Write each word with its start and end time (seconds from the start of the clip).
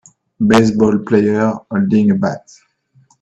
Baseball 0.47 0.97
player 1.05 1.53
holding 1.69 2.09
a 2.09 2.15
bat. 2.15 2.41